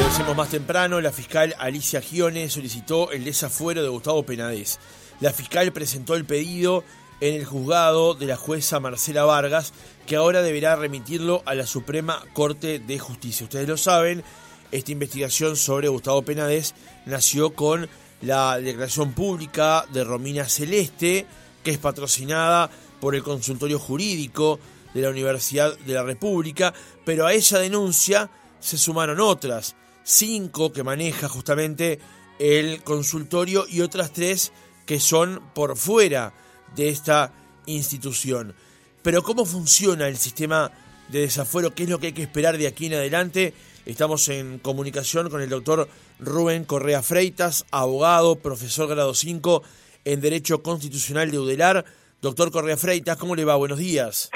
Lo 0.00 0.06
decimos 0.06 0.34
más 0.34 0.48
temprano, 0.48 0.98
la 1.02 1.12
fiscal 1.12 1.54
Alicia 1.58 2.00
Gione 2.00 2.48
solicitó 2.48 3.12
el 3.12 3.22
desafuero 3.22 3.82
de 3.82 3.90
Gustavo 3.90 4.22
Penadez. 4.22 4.78
La 5.20 5.30
fiscal 5.30 5.70
presentó 5.72 6.14
el 6.14 6.24
pedido 6.24 6.84
en 7.20 7.34
el 7.34 7.44
juzgado 7.44 8.14
de 8.14 8.24
la 8.24 8.38
jueza 8.38 8.80
Marcela 8.80 9.24
Vargas, 9.24 9.74
que 10.06 10.16
ahora 10.16 10.40
deberá 10.40 10.74
remitirlo 10.74 11.42
a 11.44 11.54
la 11.54 11.66
Suprema 11.66 12.24
Corte 12.32 12.78
de 12.78 12.98
Justicia. 12.98 13.44
Ustedes 13.44 13.68
lo 13.68 13.76
saben, 13.76 14.24
esta 14.72 14.90
investigación 14.90 15.54
sobre 15.54 15.88
Gustavo 15.88 16.22
Penadez 16.22 16.72
nació 17.04 17.50
con 17.50 17.86
la 18.22 18.58
declaración 18.58 19.12
pública 19.12 19.84
de 19.92 20.02
Romina 20.02 20.48
Celeste, 20.48 21.26
que 21.62 21.72
es 21.72 21.78
patrocinada 21.78 22.70
por 23.02 23.14
el 23.14 23.22
consultorio 23.22 23.78
jurídico 23.78 24.60
de 24.94 25.02
la 25.02 25.10
Universidad 25.10 25.76
de 25.76 25.92
la 25.92 26.04
República, 26.04 26.72
pero 27.04 27.26
a 27.26 27.34
esa 27.34 27.58
denuncia 27.58 28.30
se 28.60 28.78
sumaron 28.78 29.20
otras, 29.20 29.76
cinco 30.10 30.72
que 30.72 30.82
maneja 30.82 31.28
justamente 31.28 32.00
el 32.38 32.82
consultorio 32.82 33.66
y 33.68 33.80
otras 33.80 34.12
tres 34.12 34.52
que 34.86 34.98
son 34.98 35.40
por 35.54 35.76
fuera 35.76 36.32
de 36.74 36.88
esta 36.88 37.32
institución. 37.66 38.54
Pero 39.02 39.22
¿cómo 39.22 39.44
funciona 39.46 40.08
el 40.08 40.16
sistema 40.16 40.72
de 41.08 41.20
desafuero? 41.20 41.74
¿Qué 41.74 41.84
es 41.84 41.88
lo 41.88 41.98
que 41.98 42.08
hay 42.08 42.12
que 42.12 42.22
esperar 42.22 42.58
de 42.58 42.66
aquí 42.66 42.86
en 42.86 42.94
adelante? 42.94 43.54
Estamos 43.86 44.28
en 44.28 44.58
comunicación 44.58 45.30
con 45.30 45.40
el 45.40 45.48
doctor 45.48 45.88
Rubén 46.18 46.64
Correa 46.64 47.02
Freitas, 47.02 47.64
abogado, 47.70 48.36
profesor 48.36 48.88
grado 48.88 49.14
5 49.14 49.62
en 50.04 50.20
Derecho 50.20 50.62
Constitucional 50.62 51.30
de 51.30 51.38
UDELAR. 51.38 51.84
Doctor 52.20 52.50
Correa 52.50 52.76
Freitas, 52.76 53.16
¿cómo 53.16 53.36
le 53.36 53.44
va? 53.44 53.56
Buenos 53.56 53.78
días. 53.78 54.30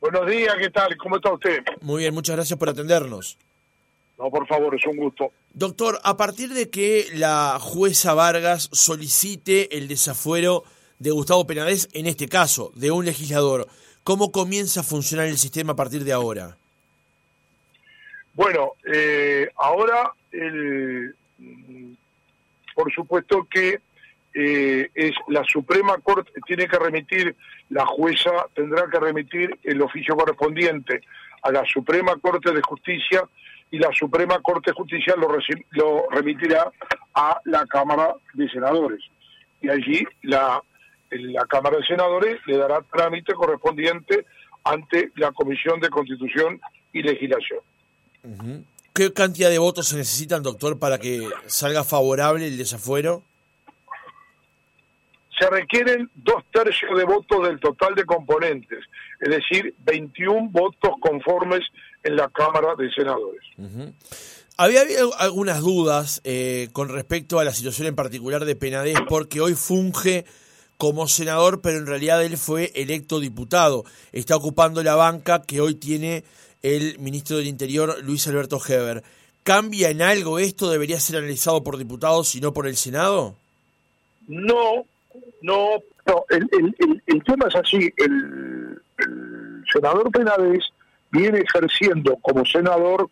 Buenos 0.00 0.26
días, 0.26 0.54
¿qué 0.58 0.70
tal? 0.70 0.96
¿Cómo 0.96 1.16
está 1.16 1.32
usted? 1.32 1.62
Muy 1.80 2.00
bien, 2.00 2.12
muchas 2.12 2.36
gracias 2.36 2.58
por 2.58 2.68
atendernos. 2.68 3.38
No, 4.20 4.30
por 4.30 4.46
favor, 4.46 4.74
es 4.74 4.84
un 4.86 4.98
gusto. 4.98 5.32
Doctor, 5.54 5.98
a 6.04 6.18
partir 6.18 6.50
de 6.50 6.68
que 6.68 7.06
la 7.14 7.58
jueza 7.58 8.12
Vargas 8.12 8.68
solicite 8.70 9.78
el 9.78 9.88
desafuero 9.88 10.62
de 10.98 11.10
Gustavo 11.10 11.46
Penades, 11.46 11.88
en 11.94 12.06
este 12.06 12.28
caso, 12.28 12.70
de 12.74 12.90
un 12.90 13.06
legislador, 13.06 13.66
¿cómo 14.04 14.30
comienza 14.30 14.80
a 14.80 14.82
funcionar 14.82 15.26
el 15.26 15.38
sistema 15.38 15.72
a 15.72 15.76
partir 15.76 16.04
de 16.04 16.12
ahora? 16.12 16.58
Bueno, 18.34 18.72
eh, 18.92 19.48
ahora, 19.56 20.12
el, 20.32 21.16
por 22.74 22.92
supuesto 22.92 23.48
que 23.50 23.80
eh, 24.34 24.90
es 24.94 25.12
la 25.28 25.44
Suprema 25.44 25.96
Corte, 25.98 26.30
tiene 26.46 26.68
que 26.68 26.78
remitir, 26.78 27.34
la 27.70 27.86
jueza 27.86 28.30
tendrá 28.54 28.86
que 28.90 29.00
remitir 29.00 29.58
el 29.64 29.80
oficio 29.80 30.14
correspondiente 30.14 31.00
a 31.42 31.50
la 31.50 31.64
Suprema 31.64 32.16
Corte 32.16 32.52
de 32.52 32.60
Justicia 32.60 33.22
y 33.70 33.78
la 33.78 33.90
Suprema 33.92 34.40
Corte 34.40 34.70
de 34.70 34.74
Justicia 34.74 35.14
lo, 35.16 35.28
lo 35.70 36.08
remitirá 36.10 36.70
a 37.14 37.40
la 37.44 37.66
Cámara 37.66 38.14
de 38.34 38.48
Senadores. 38.48 39.00
Y 39.60 39.68
allí 39.68 40.04
la, 40.22 40.62
la 41.10 41.44
Cámara 41.46 41.78
de 41.78 41.86
Senadores 41.86 42.40
le 42.46 42.56
dará 42.56 42.82
trámite 42.82 43.32
correspondiente 43.34 44.26
ante 44.64 45.10
la 45.16 45.32
Comisión 45.32 45.80
de 45.80 45.88
Constitución 45.88 46.60
y 46.92 47.02
Legislación. 47.02 47.60
¿Qué 48.92 49.12
cantidad 49.12 49.50
de 49.50 49.58
votos 49.58 49.88
se 49.88 49.96
necesitan, 49.96 50.42
doctor, 50.42 50.78
para 50.78 50.98
que 50.98 51.26
salga 51.46 51.84
favorable 51.84 52.46
el 52.46 52.58
desafuero? 52.58 53.22
se 55.40 55.48
requieren 55.48 56.10
dos 56.14 56.44
tercios 56.52 56.96
de 56.98 57.04
votos 57.04 57.48
del 57.48 57.58
total 57.60 57.94
de 57.94 58.04
componentes, 58.04 58.84
es 59.20 59.30
decir, 59.30 59.74
21 59.86 60.50
votos 60.50 60.92
conformes 61.00 61.60
en 62.02 62.16
la 62.16 62.28
Cámara 62.28 62.74
de 62.76 62.90
Senadores. 62.90 63.42
Había 64.56 64.82
habido 64.82 65.16
algunas 65.18 65.60
dudas 65.60 66.20
eh, 66.24 66.68
con 66.72 66.88
respecto 66.88 67.38
a 67.38 67.44
la 67.44 67.52
situación 67.52 67.88
en 67.88 67.96
particular 67.96 68.44
de 68.44 68.56
Penadez, 68.56 68.98
porque 69.08 69.40
hoy 69.40 69.54
funge 69.54 70.24
como 70.76 71.08
senador, 71.08 71.60
pero 71.60 71.78
en 71.78 71.86
realidad 71.86 72.24
él 72.24 72.36
fue 72.36 72.72
electo 72.74 73.20
diputado. 73.20 73.84
Está 74.12 74.36
ocupando 74.36 74.82
la 74.82 74.94
banca 74.96 75.42
que 75.42 75.60
hoy 75.60 75.74
tiene 75.74 76.24
el 76.62 76.98
ministro 76.98 77.36
del 77.36 77.46
Interior, 77.46 77.96
Luis 78.02 78.26
Alberto 78.28 78.58
Heber. 78.66 79.02
¿Cambia 79.42 79.90
en 79.90 80.02
algo 80.02 80.38
esto? 80.38 80.70
¿Debería 80.70 81.00
ser 81.00 81.16
analizado 81.16 81.62
por 81.62 81.78
diputados 81.78 82.34
y 82.34 82.40
no 82.40 82.52
por 82.52 82.66
el 82.66 82.76
Senado? 82.76 83.36
No, 84.28 84.84
no, 85.42 85.82
no 86.06 86.24
el, 86.28 86.48
el, 86.52 87.02
el, 87.06 87.24
tema 87.24 87.46
es 87.48 87.56
así. 87.56 87.92
El, 87.96 88.80
senador 89.72 90.10
Penades 90.10 90.64
viene 91.10 91.40
ejerciendo 91.40 92.16
como 92.22 92.44
senador 92.44 93.08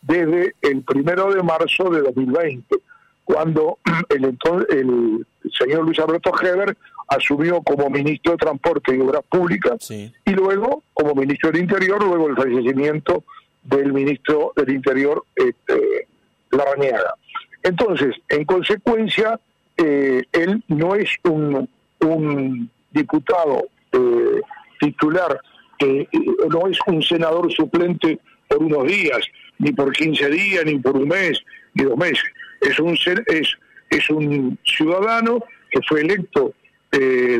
desde 0.00 0.54
el 0.62 0.82
primero 0.82 1.32
de 1.32 1.42
marzo 1.42 1.90
de 1.90 2.02
2020, 2.02 2.76
cuando 3.24 3.78
el, 4.08 4.36
el 4.70 5.26
señor 5.52 5.84
Luis 5.84 5.98
Alberto 5.98 6.32
Heber 6.40 6.76
asumió 7.08 7.62
como 7.62 7.90
ministro 7.90 8.32
de 8.32 8.38
Transporte 8.38 8.96
y 8.96 9.00
Obras 9.00 9.22
Públicas 9.28 9.90
y 9.90 10.30
luego 10.30 10.82
como 10.94 11.14
ministro 11.14 11.50
del 11.50 11.62
Interior, 11.62 12.02
luego 12.02 12.28
el 12.28 12.36
fallecimiento 12.36 13.24
del 13.62 13.92
ministro 13.92 14.52
del 14.56 14.70
Interior, 14.70 15.24
este, 15.34 16.08
Larrañaga. 16.50 17.14
Entonces, 17.62 18.16
en 18.28 18.44
consecuencia, 18.44 19.38
eh, 19.76 20.22
él 20.32 20.62
no 20.68 20.94
es 20.94 21.10
un, 21.24 21.68
un 22.00 22.70
diputado 22.90 23.64
eh, 23.92 24.40
titular, 24.80 25.40
eh, 25.82 26.08
no 26.48 26.66
es 26.68 26.78
un 26.86 27.02
senador 27.02 27.52
suplente 27.52 28.18
por 28.48 28.62
unos 28.62 28.86
días, 28.86 29.20
ni 29.58 29.72
por 29.72 29.92
15 29.92 30.30
días, 30.30 30.64
ni 30.64 30.78
por 30.78 30.96
un 30.96 31.08
mes, 31.08 31.40
ni 31.74 31.84
dos 31.84 31.96
meses. 31.96 32.24
Es 32.60 32.78
un, 32.78 32.94
es, 33.26 33.56
es 33.90 34.10
un 34.10 34.58
ciudadano 34.64 35.42
que 35.70 35.80
fue 35.88 36.02
electo 36.02 36.54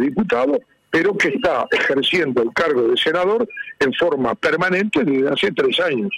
diputado, 0.01 0.59
pero 0.91 1.15
que 1.15 1.29
está 1.29 1.67
ejerciendo 1.71 2.43
el 2.43 2.55
cargo 2.55 2.89
de 2.89 2.97
senador 2.97 3.47
en 3.79 3.93
forma 3.93 4.35
permanente 4.35 5.05
desde 5.05 5.29
hace 5.29 5.53
tres 5.53 5.79
años. 5.81 6.11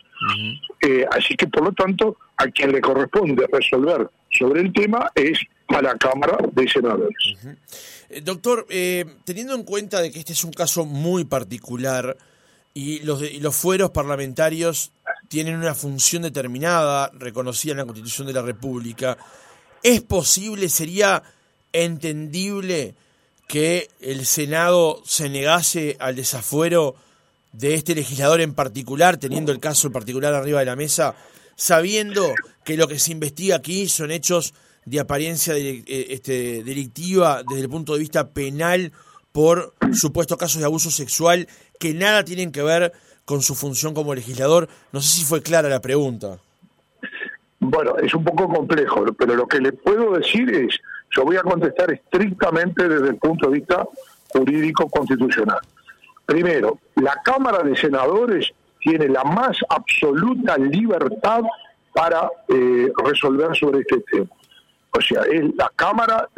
así 1.10 1.34
que, 1.34 1.48
por 1.48 1.64
lo 1.64 1.72
tanto, 1.72 2.16
a 2.36 2.46
quien 2.48 2.72
le 2.72 2.80
corresponde 2.80 3.46
resolver 3.50 4.08
sobre 4.30 4.62
el 4.62 4.72
tema 4.72 5.10
es 5.14 5.38
a 5.68 5.80
la 5.80 5.96
Cámara 5.96 6.38
de 6.52 6.68
Senadores. 6.68 7.16
Eh, 8.08 8.20
doctor, 8.20 8.66
eh, 8.68 9.04
teniendo 9.24 9.54
en 9.54 9.62
cuenta 9.64 10.02
de 10.02 10.10
que 10.10 10.18
este 10.18 10.32
es 10.32 10.44
un 10.44 10.52
caso 10.52 10.84
muy 10.84 11.24
particular 11.24 12.16
y 12.74 13.00
los, 13.00 13.22
los 13.40 13.54
fueros 13.54 13.90
parlamentarios 13.90 14.92
tienen 15.28 15.56
una 15.56 15.74
función 15.74 16.22
determinada, 16.22 17.10
reconocida 17.14 17.72
en 17.72 17.78
la 17.78 17.84
Constitución 17.84 18.26
de 18.26 18.32
la 18.32 18.42
República, 18.42 19.16
¿es 19.82 20.02
posible, 20.02 20.68
sería 20.68 21.22
entendible 21.72 22.94
que 23.48 23.88
el 24.00 24.26
Senado 24.26 25.02
se 25.04 25.28
negase 25.28 25.96
al 26.00 26.16
desafuero 26.16 26.96
de 27.52 27.74
este 27.74 27.94
legislador 27.94 28.40
en 28.40 28.54
particular, 28.54 29.16
teniendo 29.16 29.52
el 29.52 29.60
caso 29.60 29.86
en 29.86 29.92
particular 29.92 30.34
arriba 30.34 30.60
de 30.60 30.66
la 30.66 30.76
mesa, 30.76 31.14
sabiendo 31.56 32.34
que 32.64 32.76
lo 32.76 32.88
que 32.88 32.98
se 32.98 33.12
investiga 33.12 33.56
aquí 33.56 33.88
son 33.88 34.10
hechos 34.10 34.54
de 34.84 35.00
apariencia 35.00 35.56
eh, 35.56 35.82
este, 35.86 36.62
delictiva 36.62 37.42
desde 37.42 37.62
el 37.62 37.68
punto 37.68 37.94
de 37.94 38.00
vista 38.00 38.30
penal 38.30 38.92
por 39.32 39.74
supuestos 39.92 40.38
casos 40.38 40.60
de 40.60 40.66
abuso 40.66 40.90
sexual 40.90 41.48
que 41.78 41.94
nada 41.94 42.24
tienen 42.24 42.52
que 42.52 42.62
ver 42.62 42.92
con 43.24 43.42
su 43.42 43.54
función 43.54 43.94
como 43.94 44.14
legislador. 44.14 44.68
No 44.92 45.00
sé 45.00 45.18
si 45.18 45.24
fue 45.24 45.42
clara 45.42 45.68
la 45.68 45.80
pregunta. 45.80 46.38
Bueno, 47.58 47.96
es 47.98 48.14
un 48.14 48.22
poco 48.22 48.48
complejo, 48.48 49.06
pero 49.18 49.34
lo 49.34 49.46
que 49.48 49.58
le 49.58 49.72
puedo 49.72 50.12
decir 50.12 50.54
es, 50.54 50.78
yo 51.10 51.24
voy 51.24 51.36
a 51.36 51.42
contestar 51.42 51.90
estrictamente 51.90 52.88
desde 52.88 53.08
el 53.08 53.16
punto 53.16 53.48
de 53.48 53.58
vista 53.58 53.86
jurídico 54.28 54.88
constitucional. 54.88 55.60
Primero, 56.26 56.78
la 56.96 57.20
Cámara 57.24 57.62
de 57.62 57.74
Senadores 57.76 58.52
tiene 58.84 59.08
la 59.08 59.24
más 59.24 59.56
absoluta 59.68 60.56
libertad 60.58 61.42
para 61.94 62.28
eh, 62.48 62.92
resolver 63.04 63.56
sobre 63.56 63.80
este 63.80 64.00
tema. 64.10 64.28
O 64.90 65.00
sea, 65.00 65.22
la 65.56 65.70
Cámara 65.74 66.28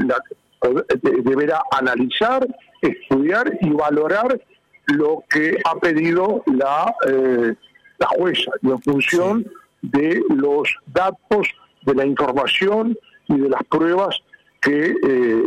deberá 1.02 1.62
analizar, 1.72 2.46
estudiar 2.81 3.58
y 3.60 3.70
valorar 3.70 4.40
lo 4.87 5.25
que 5.28 5.58
ha 5.64 5.75
pedido 5.75 6.43
la, 6.46 6.94
eh, 7.08 7.54
la 7.98 8.06
jueza 8.06 8.52
y 8.62 8.70
en 8.70 8.81
función 8.81 9.46
de 9.82 10.22
los 10.28 10.75
datos, 10.87 11.49
de 11.82 11.94
la 11.94 12.06
información 12.06 12.96
y 13.26 13.37
de 13.38 13.49
las 13.49 13.62
pruebas 13.64 14.16
que, 14.60 14.94
eh, 15.02 15.42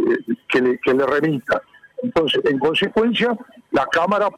que, 0.49 0.61
le, 0.61 0.77
que 0.79 0.93
le 0.93 1.05
remita. 1.05 1.61
Entonces, 2.03 2.41
en 2.45 2.59
consecuencia, 2.59 3.35
la 3.71 3.85
Cámara 3.87 4.29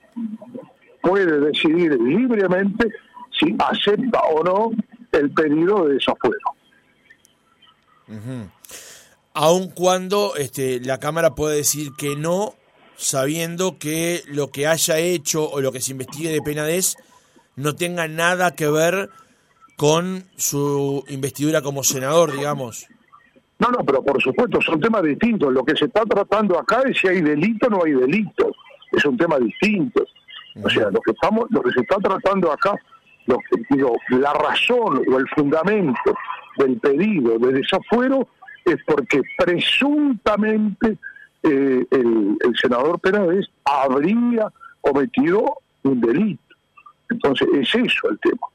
puede 1.01 1.39
decidir 1.39 1.99
libremente 2.01 2.87
si 3.31 3.55
acepta 3.59 4.19
o 4.33 4.43
no 4.43 4.71
el 5.11 5.31
pedido 5.31 5.87
de 5.87 5.95
desafuero 5.95 6.37
aun 9.33 9.69
cuando 9.69 10.35
este, 10.35 10.79
la 10.81 10.99
Cámara 10.99 11.35
puede 11.35 11.57
decir 11.57 11.91
que 11.97 12.15
no, 12.15 12.53
sabiendo 12.95 13.77
que 13.77 14.21
lo 14.27 14.51
que 14.51 14.67
haya 14.67 14.97
hecho 14.99 15.49
o 15.49 15.61
lo 15.61 15.71
que 15.71 15.81
se 15.81 15.91
investigue 15.91 16.29
de 16.29 16.41
Penades 16.41 16.97
no 17.55 17.75
tenga 17.75 18.07
nada 18.07 18.55
que 18.55 18.69
ver 18.69 19.09
con 19.77 20.25
su 20.35 21.03
investidura 21.09 21.61
como 21.61 21.83
senador, 21.83 22.33
digamos. 22.33 22.87
No, 23.59 23.69
no, 23.69 23.83
pero 23.85 24.03
por 24.03 24.21
supuesto 24.21 24.59
son 24.61 24.79
temas 24.79 25.03
distintos. 25.03 25.53
Lo 25.53 25.63
que 25.63 25.75
se 25.75 25.85
está 25.85 26.03
tratando 26.03 26.59
acá 26.59 26.81
es 26.85 26.97
si 26.97 27.07
hay 27.07 27.21
delito 27.21 27.67
o 27.67 27.69
no 27.69 27.83
hay 27.83 27.93
delito. 27.93 28.51
Es 28.91 29.05
un 29.05 29.17
tema 29.17 29.37
distinto. 29.37 30.03
O 30.63 30.69
sea, 30.69 30.89
lo 30.89 30.99
que 31.01 31.11
estamos, 31.11 31.45
lo 31.49 31.61
que 31.61 31.71
se 31.71 31.81
está 31.81 31.97
tratando 31.97 32.51
acá, 32.51 32.75
lo 33.25 33.37
que, 33.37 33.63
digo, 33.69 33.95
la 34.09 34.33
razón 34.33 35.03
o 35.07 35.17
el 35.17 35.27
fundamento 35.29 36.13
del 36.57 36.77
pedido 36.79 37.39
de 37.39 37.53
desafuero 37.53 38.27
es 38.65 38.77
porque 38.85 39.21
presuntamente 39.37 40.97
eh, 41.43 41.85
el, 41.89 42.37
senador 42.61 42.99
Penades 42.99 43.49
habría 43.63 44.51
cometido 44.81 45.57
un 45.83 46.01
delito. 46.01 46.55
Entonces, 47.09 47.47
es 47.53 47.75
eso 47.75 48.09
el 48.09 48.19
tema. 48.19 48.47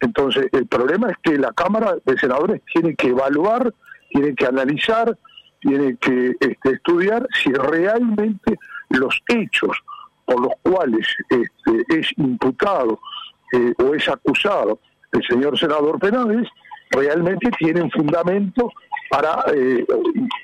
Entonces, 0.00 0.46
el 0.52 0.66
problema 0.66 1.10
es 1.10 1.16
que 1.20 1.36
la 1.36 1.52
Cámara 1.52 1.96
de 2.04 2.16
Senadores 2.16 2.62
tiene 2.72 2.94
que 2.94 3.08
evaluar, 3.08 3.74
tiene 4.10 4.34
que 4.36 4.46
analizar, 4.46 5.18
tiene 5.60 5.96
que 5.96 6.36
este, 6.38 6.70
estudiar 6.70 7.26
si 7.42 7.52
realmente 7.52 8.56
los 8.90 9.20
hechos 9.26 9.76
por 10.28 10.42
los 10.42 10.52
cuales 10.62 11.06
este, 11.30 11.98
es 11.98 12.06
imputado 12.18 13.00
eh, 13.52 13.72
o 13.82 13.94
es 13.94 14.06
acusado 14.08 14.78
el 15.12 15.22
señor 15.26 15.58
senador 15.58 15.98
Penades 15.98 16.46
realmente 16.90 17.50
tienen 17.58 17.90
fundamento 17.90 18.70
para, 19.10 19.42
eh, 19.54 19.86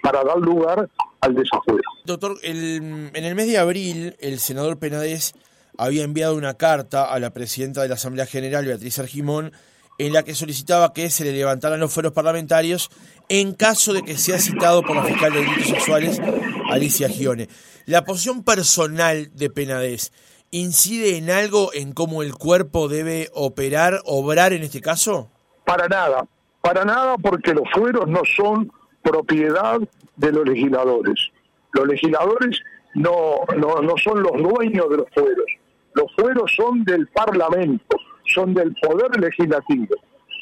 para 0.02 0.24
dar 0.24 0.38
lugar 0.38 0.88
al 1.20 1.34
desafuero. 1.34 1.82
Doctor, 2.06 2.38
en 2.42 3.10
el 3.14 3.34
mes 3.34 3.46
de 3.46 3.58
abril 3.58 4.16
el 4.20 4.38
senador 4.38 4.78
Penades 4.78 5.34
había 5.76 6.04
enviado 6.04 6.34
una 6.34 6.54
carta 6.54 7.04
a 7.04 7.18
la 7.18 7.30
presidenta 7.30 7.82
de 7.82 7.88
la 7.88 7.94
Asamblea 7.94 8.24
General, 8.24 8.64
Beatriz 8.64 8.98
Argimón, 8.98 9.52
en 9.98 10.12
la 10.12 10.22
que 10.22 10.34
solicitaba 10.34 10.92
que 10.92 11.10
se 11.10 11.24
le 11.24 11.32
levantaran 11.32 11.78
los 11.78 11.92
fueros 11.92 12.12
parlamentarios 12.12 12.90
en 13.28 13.54
caso 13.54 13.92
de 13.92 14.02
que 14.02 14.16
sea 14.16 14.38
citado 14.38 14.82
por 14.82 14.96
la 14.96 15.04
fiscal 15.04 15.32
de 15.32 15.40
delitos 15.40 15.68
sexuales, 15.68 16.20
Alicia 16.70 17.08
Gione. 17.08 17.48
La 17.86 18.04
posición 18.04 18.44
personal 18.44 19.30
de 19.34 19.50
Penades 19.50 20.12
incide 20.50 21.16
en 21.16 21.30
algo 21.30 21.70
en 21.74 21.92
cómo 21.92 22.22
el 22.22 22.34
cuerpo 22.34 22.88
debe 22.88 23.28
operar, 23.34 24.00
obrar 24.04 24.52
en 24.52 24.62
este 24.62 24.80
caso? 24.80 25.30
Para 25.64 25.88
nada, 25.88 26.26
para 26.60 26.84
nada 26.84 27.16
porque 27.18 27.52
los 27.52 27.64
fueros 27.72 28.06
no 28.06 28.20
son 28.36 28.70
propiedad 29.02 29.80
de 30.16 30.32
los 30.32 30.46
legisladores. 30.46 31.30
Los 31.72 31.86
legisladores 31.88 32.62
no, 32.94 33.40
no, 33.56 33.82
no 33.82 33.96
son 33.96 34.22
los 34.22 34.32
dueños 34.32 34.88
de 34.90 34.96
los 34.98 35.06
fueros. 35.12 35.46
Los 35.94 36.06
fueros 36.16 36.52
son 36.54 36.84
del 36.84 37.06
Parlamento, 37.08 37.96
son 38.24 38.54
del 38.54 38.74
Poder 38.76 39.18
Legislativo, 39.20 39.94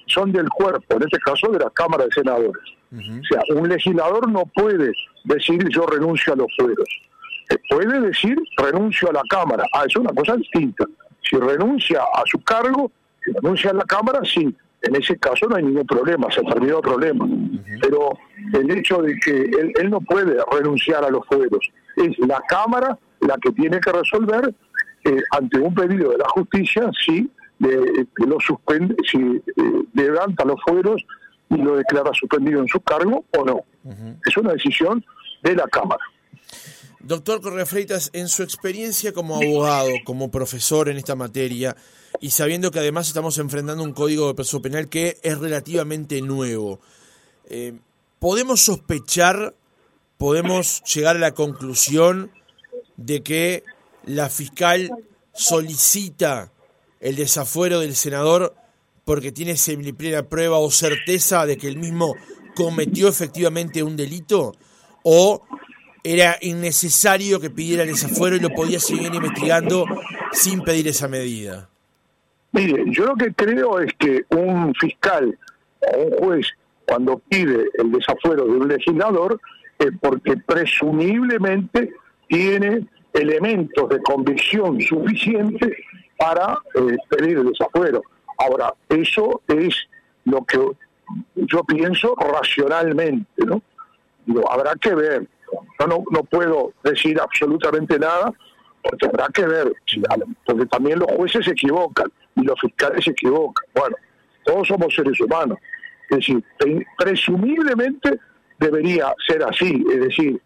son 0.07 0.33
del 0.33 0.49
cuerpo, 0.49 0.97
en 0.97 1.03
este 1.03 1.19
caso 1.19 1.49
de 1.51 1.59
la 1.59 1.71
Cámara 1.71 2.05
de 2.05 2.13
Senadores. 2.13 2.63
O 2.93 3.25
sea, 3.25 3.41
un 3.57 3.69
legislador 3.69 4.31
no 4.31 4.45
puede 4.55 4.93
decir 5.25 5.67
yo 5.71 5.87
renuncio 5.87 6.35
a 6.35 6.37
los 6.37 6.49
fueros. 6.57 6.89
Eh, 7.51 7.57
puede 7.71 8.01
decir 8.01 8.37
renuncio 8.57 9.09
a 9.09 9.15
la 9.15 9.23
Cámara. 9.29 9.65
Ah, 9.73 9.85
es 9.87 9.97
una 9.97 10.13
cosa 10.13 10.37
distinta. 10.37 10.85
Si 11.23 11.37
renuncia 11.37 12.01
a 12.03 12.23
su 12.27 12.43
cargo, 12.43 12.91
si 13.25 13.33
renuncia 13.33 13.71
a 13.71 13.75
la 13.75 13.85
Cámara, 13.85 14.21
sí, 14.25 14.55
en 14.83 14.97
ese 14.97 15.17
caso 15.17 15.47
no 15.49 15.57
hay 15.57 15.63
ningún 15.63 15.87
problema, 15.87 16.31
se 16.31 16.43
terminó 16.43 16.79
el 16.79 16.83
problema. 16.83 17.27
Pero 17.81 18.19
el 18.53 18.71
hecho 18.71 19.01
de 19.01 19.17
que 19.25 19.51
él, 19.79 19.91
no 19.91 20.01
puede 20.01 20.37
renunciar 20.51 21.05
a 21.05 21.11
los 21.11 21.25
fueros, 21.27 21.61
es 21.97 22.19
la 22.19 22.41
Cámara 22.49 22.99
la 23.21 23.37
que 23.39 23.53
tiene 23.53 23.79
que 23.81 23.93
resolver 23.93 24.53
eh, 25.05 25.23
ante 25.31 25.59
un 25.61 25.75
pedido 25.75 26.11
de 26.11 26.19
la 26.19 26.29
justicia 26.29 26.91
si 27.07 27.31
lo 28.17 28.39
suspende, 28.41 28.97
si 29.11 29.19
eh, 29.19 29.43
levanta 29.95 30.45
los 30.45 30.61
fueros 30.67 31.03
y 31.51 31.57
lo 31.57 31.77
declara 31.77 32.11
suspendido 32.15 32.61
en 32.61 32.69
su 32.69 32.81
cargo 32.81 33.25
o 33.37 33.45
no. 33.45 33.61
Es 34.27 34.37
una 34.37 34.53
decisión 34.53 35.05
de 35.43 35.55
la 35.55 35.67
Cámara. 35.69 36.03
Doctor 37.01 37.41
Correa 37.41 37.67
Freitas, 37.67 38.11
en 38.13 38.29
su 38.29 38.43
experiencia 38.43 39.13
como 39.13 39.37
abogado, 39.37 39.91
como 40.05 40.31
profesor 40.31 40.89
en 40.89 40.97
esta 40.97 41.17
materia, 41.17 41.77
y 42.21 42.31
sabiendo 42.31 42.71
que 42.71 42.79
además 42.79 43.09
estamos 43.09 43.39
enfrentando 43.39 43.83
un 43.83 43.93
código 43.93 44.29
de 44.29 44.35
proceso 44.35 44.63
penal 44.63 44.89
que 44.89 45.19
es 45.23 45.39
relativamente 45.39 46.23
nuevo, 46.23 46.81
eh, 47.47 47.75
¿podemos 48.21 48.61
sospechar, 48.61 49.55
podemos 50.17 50.83
llegar 50.85 51.17
a 51.17 51.21
la 51.21 51.35
conclusión 51.35 52.31
de 52.97 53.23
que 53.23 53.65
la 54.05 54.29
fiscal 54.29 54.91
solicita 55.33 56.53
el 57.03 57.17
desafuero 57.17 57.81
del 57.81 57.95
senador 57.95 58.55
porque 59.05 59.33
tiene 59.33 59.57
semiplena 59.57 60.23
prueba 60.23 60.59
o 60.59 60.71
certeza 60.71 61.45
de 61.45 61.59
que 61.59 61.69
el 61.69 61.77
mismo 61.77 62.15
cometió 62.55 63.09
efectivamente 63.09 63.83
un 63.83 63.97
delito? 63.97 64.55
¿O 65.03 65.43
era 66.05 66.37
innecesario 66.41 67.41
que 67.41 67.51
pidiera 67.51 67.83
el 67.83 67.91
desafuero 67.91 68.37
y 68.37 68.41
lo 68.41 68.51
podía 68.51 68.79
seguir 68.79 69.13
investigando 69.15 69.85
sin 70.33 70.63
pedir 70.63 70.89
esa 70.89 71.09
medida? 71.09 71.69
Mire, 72.53 72.85
yo 72.87 73.07
lo 73.07 73.17
que 73.17 73.33
creo 73.33 73.81
es 73.81 73.93
que 73.95 74.25
un 74.31 74.73
fiscal 74.75 75.37
o 75.81 76.03
un 76.03 76.11
juez, 76.19 76.47
cuando 76.87 77.19
pide 77.19 77.65
el 77.79 77.91
desafuero 77.91 78.45
de 78.45 78.53
un 78.53 78.69
legislador, 78.69 79.41
es 79.79 79.91
porque 80.01 80.37
presumiblemente 80.37 81.93
tiene 82.29 82.87
elementos 83.13 83.89
de 83.89 84.01
convicción 84.03 84.81
suficientes 84.81 85.73
para 86.23 86.57
eh, 86.75 86.97
pedir 87.09 87.39
el 87.39 87.49
desafuero. 87.49 88.03
Ahora, 88.39 88.73
eso 88.89 89.43
es 89.49 89.75
lo 90.25 90.45
que 90.45 90.59
yo 91.35 91.65
pienso 91.65 92.15
racionalmente, 92.15 93.45
¿no? 93.45 93.61
Habrá 94.49 94.75
que 94.77 94.95
ver. 94.95 95.27
Yo 95.81 95.87
no, 95.89 96.05
no 96.11 96.23
puedo 96.23 96.73
decir 96.85 97.21
absolutamente 97.21 97.99
nada 97.99 98.33
porque 98.83 99.07
habrá 99.07 99.27
que 99.29 99.47
ver, 99.47 99.73
porque 100.45 100.67
también 100.67 101.01
los 101.01 101.11
jueces 101.13 101.45
se 101.45 101.53
equivocan 101.53 102.11
y 102.37 102.43
los 102.43 102.59
fiscales 102.61 103.05
se 103.05 103.11
equivocan. 103.11 103.65
Bueno, 103.75 103.97
todos 104.45 104.69
somos 104.69 104.95
seres 104.95 105.21
humanos. 105.21 105.59
Es 106.09 106.19
decir, 106.19 106.45
presumiblemente 106.99 108.19
debería 108.59 109.13
ser 109.27 109.43
así, 109.43 109.85
es 109.91 110.01
decir, 110.01 110.41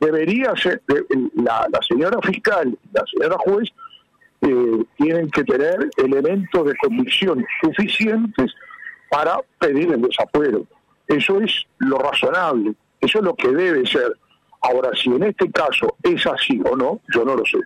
debería 0.00 0.54
ser, 0.56 0.82
la, 1.34 1.68
señora 1.86 2.18
fiscal, 2.22 2.76
la 2.92 3.04
señora 3.06 3.36
juez, 3.38 3.68
eh, 4.42 4.84
tienen 4.96 5.30
que 5.30 5.44
tener 5.44 5.88
elementos 5.96 6.66
de 6.66 6.74
convicción 6.76 7.44
suficientes 7.62 8.52
para 9.10 9.40
pedir 9.58 9.92
el 9.92 10.02
desafuero. 10.02 10.66
Eso 11.06 11.40
es 11.40 11.66
lo 11.78 11.98
razonable, 11.98 12.74
eso 13.00 13.18
es 13.18 13.24
lo 13.24 13.34
que 13.34 13.48
debe 13.48 13.86
ser. 13.86 14.16
Ahora, 14.62 14.90
si 14.94 15.10
en 15.10 15.24
este 15.24 15.50
caso 15.50 15.96
es 16.02 16.26
así 16.26 16.60
o 16.64 16.76
no, 16.76 17.00
yo 17.14 17.24
no 17.24 17.36
lo 17.36 17.44
sé. 17.44 17.58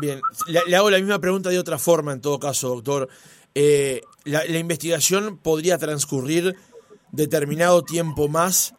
Bien, 0.00 0.20
le, 0.48 0.76
hago 0.76 0.90
la 0.90 0.98
misma 0.98 1.18
pregunta 1.18 1.50
de 1.50 1.58
otra 1.58 1.78
forma 1.78 2.12
en 2.12 2.20
todo 2.20 2.38
caso, 2.38 2.68
doctor. 2.68 3.08
Eh, 3.54 4.00
la, 4.24 4.44
investigación 4.46 5.38
podría 5.38 5.78
transcurrir 5.78 6.56
determinado 7.12 7.82
tiempo 7.82 8.28
más 8.28 8.74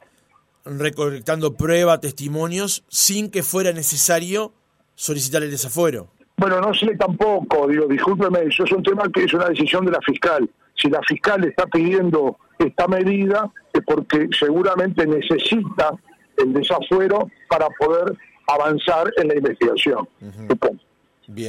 recolectando 0.66 1.56
pruebas, 1.56 2.02
testimonios, 2.02 2.84
sin 2.90 3.30
que 3.30 3.44
fuera 3.44 3.72
necesario 3.72 4.54
solicitar 4.96 5.44
el 5.44 5.52
desafuero. 5.52 6.10
Bueno, 6.38 6.60
no 6.60 6.74
sé 6.74 6.96
tampoco, 6.98 7.68
digo, 7.68 7.88
discúlpeme, 7.88 8.44
eso 8.44 8.66
es 8.66 8.72
un 8.72 8.84
tema 8.84 9.04
que 9.14 9.24
es 9.24 9.34
una 9.34 9.50
decisión 9.50 9.86
de 9.86 9.92
la 9.92 10.02
fiscal. 10.02 10.50
Si 10.76 10.90
la 10.90 11.02
fiscal 11.04 11.44
está 11.46 11.66
pidiendo 11.68 12.38
esta 12.60 12.88
medida 12.88 13.52
es 13.74 13.82
porque 13.86 14.28
seguramente 14.38 15.06
necesita 15.06 15.94
el 16.38 16.54
desafuero 16.54 17.30
para 17.50 17.68
poder 17.80 18.18
avanzar 18.48 19.12
en 19.18 19.30
la 19.30 19.36
investigación. 19.36 20.08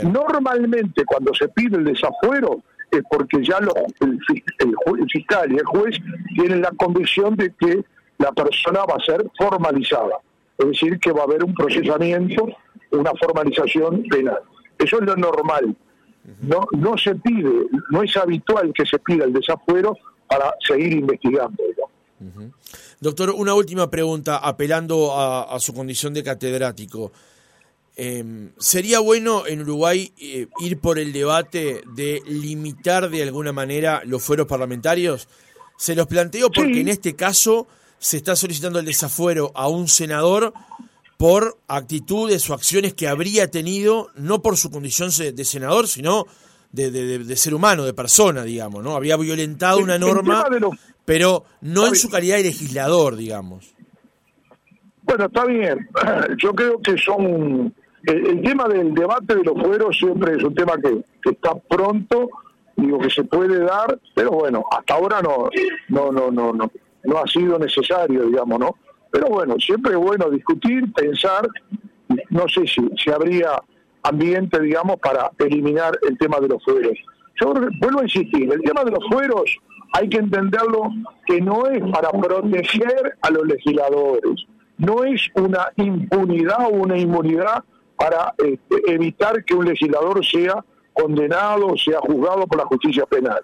Normalmente 0.04 1.04
cuando 1.04 1.34
se 1.34 1.48
pide 1.48 1.76
el 1.76 1.84
desafuero 1.84 2.62
es 2.90 3.02
porque 3.10 3.44
ya 3.44 3.60
lo, 3.60 3.72
el, 4.00 4.18
fiscal 5.10 5.52
y 5.52 5.56
el 5.56 5.64
juez 5.66 5.98
tienen 6.34 6.62
la 6.62 6.70
convicción 6.70 7.36
de 7.36 7.52
que 7.58 7.84
la 8.18 8.32
persona 8.32 8.80
va 8.84 8.94
a 8.96 9.04
ser 9.04 9.26
formalizada, 9.36 10.18
es 10.56 10.66
decir, 10.66 10.98
que 10.98 11.12
va 11.12 11.22
a 11.22 11.24
haber 11.24 11.44
un 11.44 11.52
procesamiento, 11.54 12.48
una 12.92 13.10
formalización 13.20 14.04
penal. 14.04 14.38
Eso 14.78 15.00
es 15.00 15.06
lo 15.06 15.16
normal. 15.16 15.76
No, 16.42 16.66
no 16.72 16.98
se 16.98 17.14
pide, 17.14 17.66
no 17.90 18.02
es 18.02 18.16
habitual 18.16 18.72
que 18.74 18.84
se 18.84 18.98
pida 18.98 19.24
el 19.24 19.32
desafuero 19.32 19.96
para 20.26 20.52
seguir 20.66 20.92
investigando. 20.92 21.62
Doctor, 23.00 23.30
una 23.30 23.54
última 23.54 23.88
pregunta, 23.90 24.38
apelando 24.38 25.14
a 25.16 25.58
su 25.60 25.72
condición 25.72 26.14
de 26.14 26.24
catedrático. 26.24 27.12
Em, 27.98 28.50
¿Sería 28.58 29.00
bueno 29.00 29.46
en 29.46 29.62
Uruguay 29.62 30.12
eh, 30.18 30.48
ir 30.60 30.78
por 30.80 30.98
el 30.98 31.14
debate 31.14 31.80
de 31.94 32.20
limitar 32.26 33.08
de 33.08 33.22
alguna 33.22 33.52
manera 33.52 34.02
los 34.04 34.22
fueros 34.22 34.46
parlamentarios? 34.46 35.28
Se 35.78 35.94
los 35.94 36.06
planteo 36.06 36.50
porque 36.50 36.80
en 36.80 36.88
este 36.88 37.16
caso 37.16 37.66
se 37.98 38.18
está 38.18 38.36
solicitando 38.36 38.78
el 38.78 38.84
desafuero 38.84 39.50
a 39.54 39.68
un 39.68 39.88
senador 39.88 40.52
por 41.16 41.58
actitudes 41.68 42.48
o 42.50 42.54
acciones 42.54 42.94
que 42.94 43.08
habría 43.08 43.50
tenido, 43.50 44.08
no 44.16 44.42
por 44.42 44.56
su 44.56 44.70
condición 44.70 45.10
de 45.10 45.44
senador, 45.44 45.88
sino 45.88 46.26
de, 46.72 47.36
ser 47.36 47.54
humano, 47.54 47.84
de 47.84 47.94
persona, 47.94 48.42
digamos, 48.42 48.84
¿no? 48.84 48.96
Había 48.96 49.16
violentado 49.16 49.78
una 49.78 49.98
norma, 49.98 50.44
pero 51.04 51.44
no 51.62 51.86
en 51.86 51.96
su 51.96 52.10
calidad 52.10 52.36
de 52.36 52.44
legislador, 52.44 53.16
digamos. 53.16 53.74
Bueno, 55.02 55.26
está 55.26 55.44
bien. 55.46 55.88
Yo 56.38 56.52
creo 56.52 56.80
que 56.80 56.96
son... 56.98 57.74
El, 58.04 58.40
tema 58.40 58.68
del 58.68 58.94
debate 58.94 59.34
de 59.34 59.42
los 59.42 59.60
fueros 59.60 59.96
siempre 59.98 60.36
es 60.36 60.44
un 60.44 60.54
tema 60.54 60.74
que, 60.80 61.02
está 61.28 61.56
pronto, 61.68 62.28
digo 62.76 63.00
que 63.00 63.10
se 63.10 63.24
puede 63.24 63.58
dar, 63.58 63.98
pero 64.14 64.30
bueno, 64.30 64.62
hasta 64.70 64.94
ahora 64.94 65.20
no, 65.20 65.48
no, 65.88 66.12
no, 66.12 66.30
no, 66.30 66.52
no, 66.52 66.70
no 67.02 67.18
ha 67.18 67.26
sido 67.26 67.58
necesario, 67.58 68.26
digamos, 68.26 68.60
¿no? 68.60 68.76
Pero 69.10 69.26
bueno, 69.28 69.56
siempre 69.58 69.92
es 69.92 69.98
bueno 69.98 70.30
discutir, 70.30 70.92
pensar, 70.92 71.48
no 72.30 72.48
sé 72.48 72.66
si, 72.66 72.80
si 73.02 73.10
habría 73.10 73.62
ambiente, 74.02 74.60
digamos, 74.60 74.96
para 75.00 75.30
eliminar 75.38 75.98
el 76.08 76.16
tema 76.18 76.38
de 76.40 76.48
los 76.48 76.62
fueros. 76.64 76.96
Yo 77.40 77.52
vuelvo 77.80 78.00
a 78.00 78.04
insistir, 78.04 78.50
el 78.52 78.62
tema 78.62 78.84
de 78.84 78.92
los 78.92 79.04
fueros 79.10 79.58
hay 79.92 80.08
que 80.08 80.18
entenderlo 80.18 80.90
que 81.26 81.40
no 81.40 81.66
es 81.66 81.82
para 81.92 82.10
proteger 82.10 83.16
a 83.22 83.30
los 83.30 83.46
legisladores, 83.46 84.46
no 84.78 85.04
es 85.04 85.22
una 85.34 85.68
impunidad 85.76 86.66
o 86.66 86.70
una 86.70 86.98
inmunidad 86.98 87.64
para 87.96 88.34
este, 88.38 88.92
evitar 88.92 89.44
que 89.44 89.54
un 89.54 89.66
legislador 89.66 90.24
sea 90.24 90.64
condenado, 90.92 91.76
sea 91.76 91.98
juzgado 92.00 92.46
por 92.46 92.58
la 92.58 92.66
justicia 92.66 93.04
penal. 93.06 93.40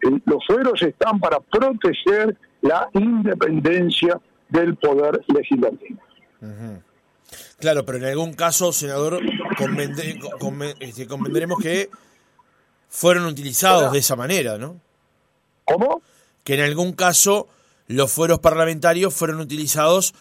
los 0.00 0.44
fueros 0.46 0.82
están 0.82 1.18
para 1.18 1.40
proteger 1.40 2.36
la 2.60 2.88
independencia 2.92 4.20
del 4.48 4.76
poder 4.76 5.20
legislativo. 5.34 6.00
Claro, 7.58 7.84
pero 7.84 7.98
en 7.98 8.04
algún 8.04 8.34
caso, 8.34 8.72
senador, 8.72 9.20
este, 10.78 11.08
convendremos 11.08 11.58
que 11.58 11.90
fueron 12.88 13.26
utilizados 13.26 13.92
de 13.92 13.98
esa 13.98 14.16
manera, 14.16 14.58
¿no? 14.58 14.80
¿Cómo? 15.64 16.02
Que 16.44 16.54
en 16.54 16.60
algún 16.60 16.92
caso 16.92 17.48
los 17.88 18.12
fueros 18.12 18.40
parlamentarios 18.40 19.14
fueron 19.14 19.40
utilizados 19.40 20.14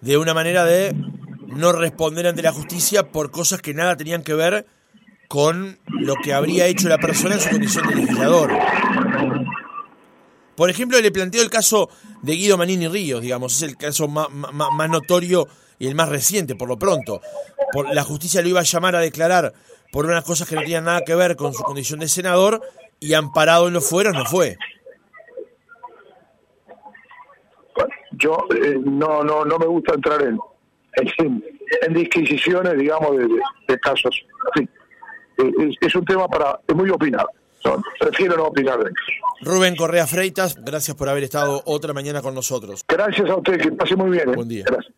de 0.00 0.18
una 0.18 0.34
manera 0.34 0.64
de 0.64 0.94
no 1.46 1.72
responder 1.72 2.26
ante 2.26 2.42
la 2.42 2.52
justicia 2.52 3.08
por 3.08 3.30
cosas 3.30 3.60
que 3.62 3.74
nada 3.74 3.96
tenían 3.96 4.22
que 4.22 4.34
ver 4.34 4.66
con 5.28 5.78
lo 5.86 6.14
que 6.22 6.34
habría 6.34 6.66
hecho 6.66 6.88
la 6.88 6.98
persona 6.98 7.36
en 7.36 7.40
su 7.40 7.50
condición 7.50 7.88
de 7.88 7.94
legislador. 7.96 8.52
Por 10.56 10.68
ejemplo, 10.70 11.00
le 11.00 11.10
planteo 11.10 11.42
el 11.42 11.50
caso 11.50 11.88
de 12.22 12.34
Guido 12.34 12.58
Manini 12.58 12.88
Ríos, 12.88 13.22
digamos, 13.22 13.56
es 13.56 13.62
el 13.62 13.76
caso 13.76 14.06
más, 14.08 14.28
notorio 14.90 15.48
y 15.78 15.86
el 15.86 15.94
más 15.94 16.08
reciente, 16.08 16.54
por 16.54 16.68
lo 16.68 16.78
pronto. 16.78 17.20
Por, 17.72 17.92
la 17.94 18.04
justicia 18.04 18.42
lo 18.42 18.48
iba 18.48 18.60
a 18.60 18.64
llamar 18.64 18.96
a 18.96 19.00
declarar 19.00 19.52
por 19.90 20.06
unas 20.06 20.24
cosas 20.24 20.48
que 20.48 20.54
no 20.54 20.62
tenían 20.62 20.84
nada 20.84 21.02
que 21.04 21.14
ver 21.14 21.36
con 21.36 21.52
su 21.54 21.62
condición 21.62 22.00
de 22.00 22.08
senador 22.08 22.60
y 23.00 23.14
amparado 23.14 23.68
en 23.68 23.74
los 23.74 23.88
fueros 23.88 24.14
no 24.14 24.24
fue. 24.24 24.56
Yo 28.12 28.36
eh, 28.54 28.78
no, 28.84 29.24
no, 29.24 29.44
no 29.44 29.58
me 29.58 29.66
gusta 29.66 29.94
entrar 29.94 30.22
en, 30.22 30.38
en, 30.96 31.94
disquisiciones, 31.94 32.78
digamos, 32.78 33.16
de, 33.66 33.80
casos. 33.80 34.24
Sí. 34.54 34.68
Eh, 35.38 35.76
es, 35.80 35.94
un 35.94 36.04
tema 36.04 36.28
para 36.28 36.60
es 36.66 36.74
muy 36.74 36.90
prefiero 37.98 38.36
no 38.36 38.44
opinar 38.44 38.82
de 38.82 38.90
Rubén 39.42 39.76
Correa 39.76 40.06
Freitas, 40.06 40.56
gracias 40.62 40.96
por 40.96 41.08
haber 41.08 41.24
estado 41.24 41.62
otra 41.66 41.92
mañana 41.92 42.22
con 42.22 42.34
nosotros. 42.34 42.84
Gracias 42.88 43.28
a 43.28 43.36
usted, 43.36 43.60
que 43.60 43.72
pase 43.72 43.96
muy 43.96 44.10
bien. 44.10 44.30
¿eh? 44.30 44.34
Buen 44.34 44.48
día. 44.48 44.64
Gracias. 44.66 44.94